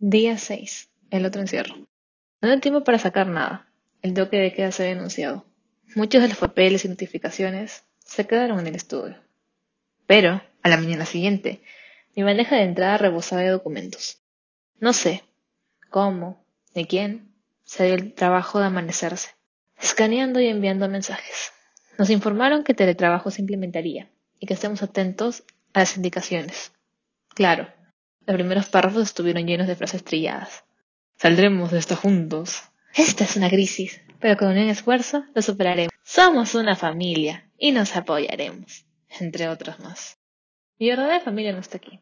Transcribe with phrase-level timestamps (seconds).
[0.00, 0.90] Día 6.
[1.10, 1.74] El otro encierro.
[2.40, 3.68] No hay tiempo para sacar nada.
[4.00, 5.44] El toque de queda se había anunciado.
[5.96, 9.16] Muchos de los papeles y notificaciones se quedaron en el estudio.
[10.06, 11.62] Pero, a la mañana siguiente,
[12.14, 14.22] mi bandeja de entrada rebosaba de documentos.
[14.78, 15.24] No sé
[15.90, 16.44] cómo,
[16.76, 17.32] ni quién,
[17.64, 19.30] se dio el trabajo de amanecerse,
[19.80, 21.50] escaneando y enviando mensajes.
[21.98, 24.08] Nos informaron que teletrabajo se implementaría
[24.38, 25.42] y que estemos atentos
[25.72, 26.70] a las indicaciones.
[27.34, 27.66] Claro,
[28.28, 30.62] los primeros párrafos estuvieron llenos de frases trilladas.
[31.16, 32.62] Saldremos de esto juntos.
[32.94, 35.94] Esta es una crisis, pero con un esfuerzo lo superaremos.
[36.04, 38.84] Somos una familia y nos apoyaremos,
[39.18, 40.18] entre otros más.
[40.78, 42.00] Mi verdadera familia no está aquí.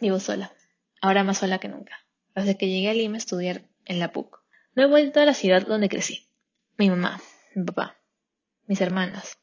[0.00, 0.52] Vivo sola,
[1.00, 2.06] ahora más sola que nunca.
[2.36, 4.44] Desde que llegué a Lima a estudiar en la PUC,
[4.76, 6.28] no he vuelto a la ciudad donde crecí.
[6.78, 7.20] Mi mamá,
[7.56, 7.96] mi papá,
[8.68, 9.38] mis hermanas,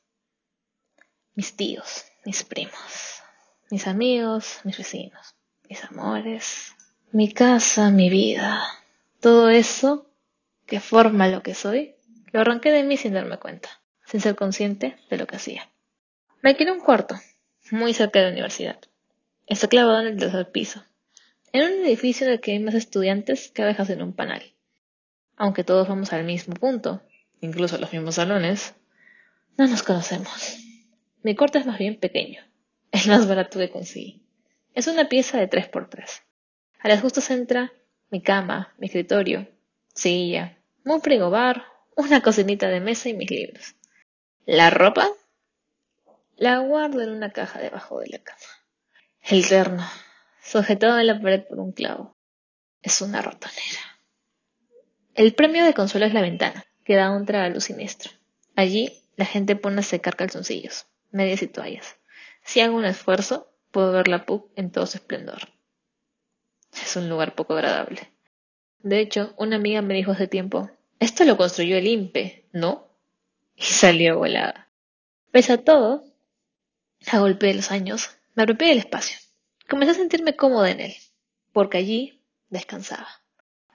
[1.36, 3.22] mis tíos, mis primos,
[3.70, 5.36] mis amigos, mis vecinos
[5.70, 6.76] mis amores,
[7.12, 8.60] mi casa, mi vida,
[9.20, 10.10] todo eso
[10.66, 11.96] que forma lo que soy,
[12.32, 13.70] lo arranqué de mí sin darme cuenta,
[14.06, 15.70] sin ser consciente de lo que hacía.
[16.42, 17.16] Me alquilé un cuarto,
[17.72, 18.80] muy cerca de la universidad.
[19.46, 20.84] Está clavado en el tercer piso,
[21.54, 24.42] en un edificio en el que hay más estudiantes que abejas en un panal.
[25.38, 27.02] Aunque todos vamos al mismo punto,
[27.42, 28.74] incluso los mismos salones,
[29.58, 30.58] no nos conocemos.
[31.22, 32.42] Mi cuarto es más bien pequeño,
[32.92, 34.24] es más barato que conseguí.
[34.74, 36.24] Es una pieza de tres por tres.
[36.80, 37.74] A las justas entra
[38.10, 39.48] mi cama, mi escritorio,
[39.94, 43.76] silla, un frigobar, una cocinita de mesa y mis libros.
[44.46, 45.08] La ropa
[46.38, 48.40] la guardo en una caja debajo de la cama.
[49.22, 49.86] El terno,
[50.42, 52.16] sujetado en la pared por un clavo,
[52.82, 54.00] es una rotonera.
[55.16, 58.12] El premio de consuelo es la ventana, que da un tragaluz siniestro.
[58.56, 61.98] Allí la gente pone a secar calzoncillos, medias y toallas.
[62.44, 65.50] Si hago un esfuerzo, Puedo ver la pub en todo su esplendor.
[66.74, 68.12] Es un lugar poco agradable.
[68.80, 72.88] De hecho, una amiga me dijo hace tiempo, esto lo construyó el INPE, ¿no?
[73.56, 74.70] Y salió volada.
[75.32, 76.04] Pese a todo,
[77.08, 79.18] a golpe de los años, me apropié del espacio.
[79.70, 80.96] Comencé a sentirme cómoda en él,
[81.52, 83.08] porque allí descansaba.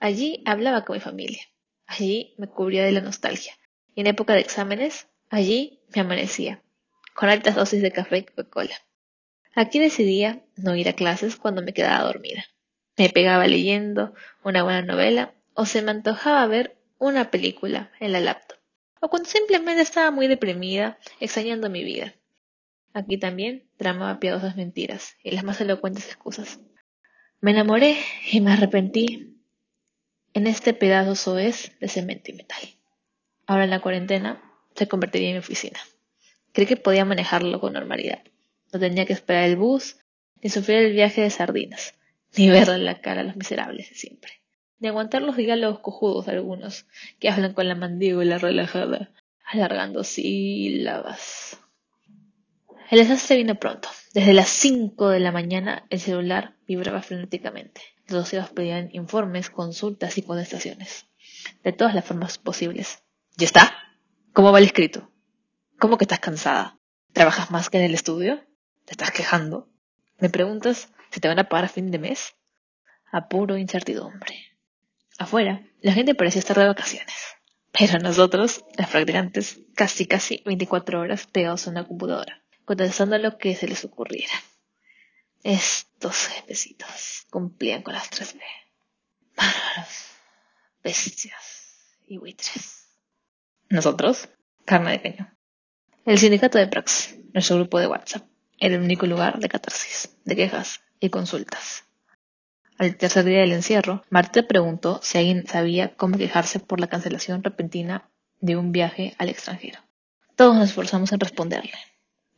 [0.01, 1.43] Allí hablaba con mi familia.
[1.87, 3.55] Allí me cubría de la nostalgia.
[3.95, 6.63] Y en época de exámenes, allí me amanecía,
[7.15, 8.75] con altas dosis de café y Coca-Cola.
[9.57, 12.45] Aquí decidía no ir a clases cuando me quedaba dormida.
[12.97, 18.21] Me pegaba leyendo una buena novela o se me antojaba ver una película en la
[18.21, 18.59] laptop.
[19.01, 22.15] O cuando simplemente estaba muy deprimida, extrañando mi vida.
[22.95, 26.59] Aquí también tramaba piadosas mentiras y las más elocuentes excusas.
[27.41, 27.97] Me enamoré
[28.33, 29.37] y me arrepentí
[30.33, 32.63] en este pedazo soez de cemento y metal.
[33.47, 34.43] Ahora en la cuarentena
[34.75, 35.79] se convertiría en mi oficina.
[36.53, 38.23] Creí que podía manejarlo con normalidad.
[38.75, 39.99] No tenía que esperar el bus,
[40.43, 41.95] ni sufrir el viaje de sardinas,
[42.37, 44.33] ni verle la cara a los miserables de siempre,
[44.81, 46.85] ni aguantar los diálogos cojudos de algunos
[47.21, 49.13] que hablan con la mandíbula relajada,
[49.45, 51.57] alargando sílabas.
[52.91, 53.89] El desastre vino pronto.
[54.13, 57.81] Desde las cinco de la mañana el celular vibraba frenéticamente.
[58.09, 61.07] Los doceros pedían informes, consultas y contestaciones.
[61.63, 63.05] De todas las formas posibles.
[63.37, 63.73] ¿Ya está?
[64.33, 65.13] ¿Cómo va el escrito?
[65.79, 66.81] ¿Cómo que estás cansada?
[67.13, 68.45] ¿Trabajas más que en el estudio?
[68.85, 69.71] ¿Te estás quejando?
[70.19, 72.35] ¿Me preguntas si te van a pagar a fin de mes?
[73.11, 74.59] Apuro incertidumbre.
[75.19, 77.15] Afuera, la gente parecía estar de vacaciones.
[77.73, 83.55] Pero nosotros, las practicantes, casi casi 24 horas pegados a una computadora, contestando lo que
[83.57, 84.35] se les ocurriera.
[85.43, 88.41] Estos jefecitos cumplían con las 3B.
[89.37, 90.07] Bárbaros,
[90.83, 92.87] bestias y buitres.
[93.71, 94.29] Nosotros,
[94.65, 95.39] carne de cañón.
[96.05, 98.34] El sindicato de Prax, nuestro grupo de WhatsApp
[98.65, 101.85] era el único lugar de catarsis, de quejas y consultas.
[102.79, 107.45] Al tercer día del encierro, Marta preguntó si alguien sabía cómo quejarse por la cancelación
[107.45, 108.09] repentina
[108.41, 109.81] de un viaje al extranjero.
[110.35, 111.75] Todos nos esforzamos en responderle.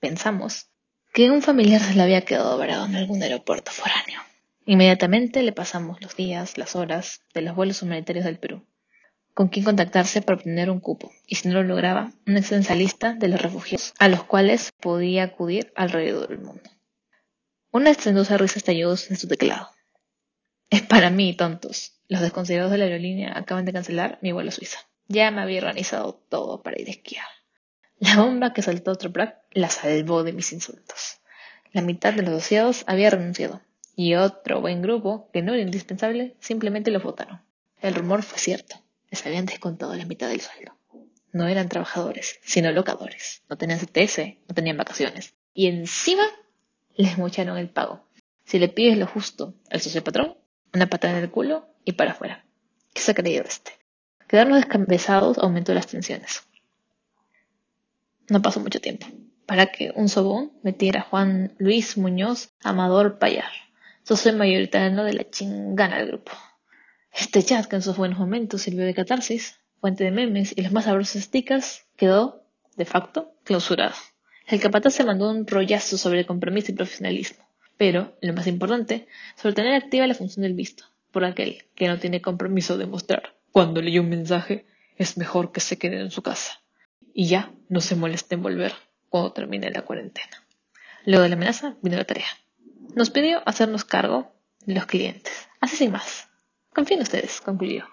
[0.01, 0.67] Pensamos
[1.13, 4.21] que un familiar se le había quedado varado en algún aeropuerto foráneo.
[4.67, 8.67] Inmediatamente le pasamos los días, las horas de los vuelos humanitarios del Perú
[9.37, 13.13] con quién contactarse para obtener un cupo, y si no lo lograba, una extensa lista
[13.13, 16.63] de los refugiados a los cuales podía acudir alrededor del mundo.
[17.71, 19.69] Una estendosa risa estalló en su teclado.
[20.71, 22.01] Es para mí, tontos.
[22.09, 24.79] Los desconsiderados de la aerolínea acaban de cancelar mi vuelo a Suiza.
[25.07, 27.27] Ya me había organizado todo para ir a esquiar.
[27.99, 31.19] La bomba que saltó otro Black la salvó de mis insultos.
[31.73, 33.61] La mitad de los asociados había renunciado,
[33.95, 37.43] y otro buen grupo, que no era indispensable, simplemente lo votaron.
[37.83, 38.86] El rumor fue cierto
[39.17, 40.77] les habían descontado la mitad del sueldo.
[41.33, 43.43] No eran trabajadores, sino locadores.
[43.49, 44.19] No tenían CTS,
[44.49, 45.35] no tenían vacaciones.
[45.55, 46.25] Y encima
[46.97, 48.07] les mocharon el pago.
[48.45, 50.37] Si le pides lo justo al socio patrón,
[50.75, 52.45] Una patada en el culo y para afuera.
[52.93, 53.73] ¿Qué se ha creído este?
[54.29, 56.43] Quedarnos descabezados aumentó las tensiones.
[58.29, 59.07] No pasó mucho tiempo
[59.47, 63.53] para que un sobón metiera a Juan Luis Muñoz Amador Payar,
[64.03, 66.33] socio mayoritario de la chingana del grupo.
[67.17, 70.71] Este chat que en sus buenos momentos sirvió de catarsis, fuente de memes y las
[70.73, 72.45] más sabrosas stickers, quedó,
[72.77, 73.95] de facto, clausurado.
[74.47, 77.49] El capataz se mandó un rollazo sobre compromiso y profesionalismo,
[77.79, 81.99] pero, lo más importante, sobre tener activa la función del visto, por aquel que no
[81.99, 83.35] tiene compromiso de mostrar.
[83.51, 84.67] Cuando leyó un mensaje,
[84.99, 86.61] es mejor que se quede en su casa.
[87.15, 88.75] Y ya no se moleste en volver
[89.09, 90.45] cuando termine la cuarentena.
[91.07, 92.29] Luego de la amenaza vino la tarea.
[92.95, 94.35] Nos pidió hacernos cargo
[94.67, 95.49] de los clientes.
[95.61, 96.29] Así sin más.
[96.77, 97.87] Confíen en ustedes, concluyó.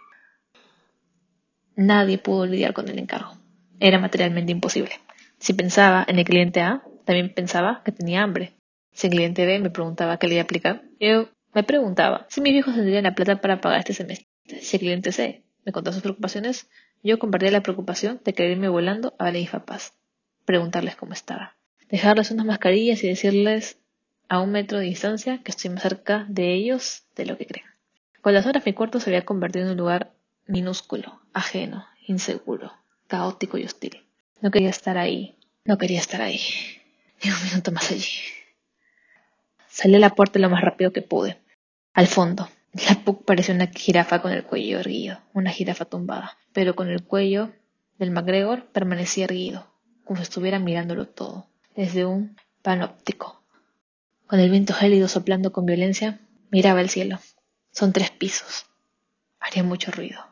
[1.77, 3.38] Nadie pudo lidiar con el encargo.
[3.80, 5.00] Era materialmente imposible.
[5.39, 8.51] Si pensaba en el cliente A, también pensaba que tenía hambre.
[8.91, 12.41] Si el cliente B me preguntaba qué le iba a aplicar, yo me preguntaba si
[12.41, 14.27] mis hijos tendrían la plata para pagar este semestre.
[14.59, 16.69] Si el cliente C me contaba sus preocupaciones,
[17.03, 19.94] yo compartía la preocupación de querer irme volando a ver a mis
[20.44, 21.56] preguntarles cómo estaba,
[21.88, 23.79] dejarles unas mascarillas y decirles
[24.27, 27.73] a un metro de distancia que estoy más cerca de ellos de lo que creen.
[28.24, 30.14] Con las horas mi cuarto se había convertido en un lugar
[30.48, 32.72] minúsculo, ajeno, inseguro,
[33.08, 34.02] caótico y hostil.
[34.40, 35.36] No quería estar ahí,
[35.66, 36.40] no quería estar ahí,
[37.22, 38.08] ni un minuto más allí.
[39.68, 41.38] Salí a la puerta lo más rápido que pude.
[41.94, 42.48] Al fondo,
[42.88, 47.04] la PUC parecía una jirafa con el cuello erguido, una jirafa tumbada, pero con el
[47.04, 47.52] cuello
[48.00, 49.68] del MacGregor permanecía erguido,
[50.06, 53.44] como si estuviera mirándolo todo, desde un panóptico.
[54.28, 56.22] Con el viento gélido soplando con violencia,
[56.52, 57.20] miraba el cielo.
[57.74, 58.68] Son tres pisos.
[59.40, 60.25] Haría mucho ruido.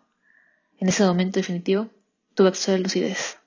[0.80, 1.90] En ese momento definitivo,
[2.36, 3.40] tuve acceso de lucidez.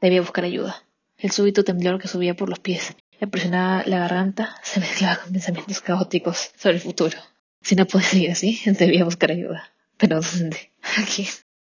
[0.00, 0.84] Debía buscar ayuda.
[1.16, 5.32] El súbito temblor que subía por los pies le presionaba la garganta se mezclaba con
[5.32, 7.16] pensamientos caóticos sobre el futuro.
[7.62, 9.70] Si no podía seguir así, debía buscar ayuda.
[9.96, 10.72] ¿Pero dónde?
[10.98, 11.26] Aquí,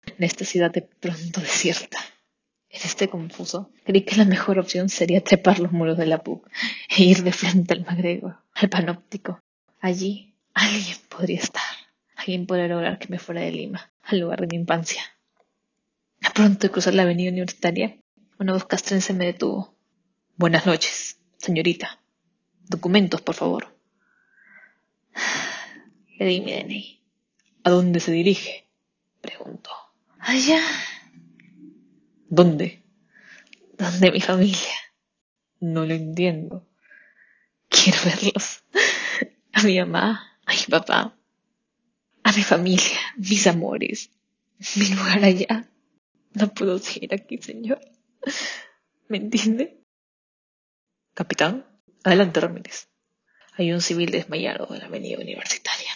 [0.06, 1.98] en esta ciudad de pronto desierta.
[2.70, 6.48] En este confuso, creí que la mejor opción sería trepar los muros de la PUC
[6.90, 9.40] e ir de frente al Magrego, al panóptico.
[9.82, 11.63] Allí alguien podría estar.
[12.24, 15.04] Alguien podría lograr que me fuera de Lima, al lugar de mi infancia.
[16.22, 17.98] A pronto de cruzar la avenida universitaria,
[18.40, 19.76] una voz castrense me detuvo.
[20.38, 22.00] Buenas noches, señorita.
[22.70, 23.78] Documentos, por favor.
[26.18, 27.02] Le di mi DNI.
[27.66, 28.70] ¿A dónde se dirige?
[29.20, 29.72] Preguntó.
[30.20, 30.62] Allá.
[32.30, 32.84] ¿Dónde?
[33.78, 34.78] ¿Dónde mi familia?
[35.60, 36.66] No lo entiendo.
[37.68, 38.64] Quiero verlos.
[39.52, 41.16] A mi mamá, a mi papá,
[42.24, 44.10] a mi familia, mis amores,
[44.76, 45.70] mi lugar allá.
[46.34, 47.80] No puedo seguir aquí, señor.
[49.08, 49.84] ¿Me entiende?
[51.14, 51.66] Capitán,
[52.04, 52.88] adelante, Ramírez.
[53.56, 55.92] Hay un civil desmayado en la avenida universitaria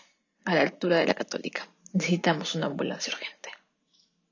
[0.45, 1.67] a la altura de la Católica.
[1.93, 3.49] Necesitamos una ambulancia urgente.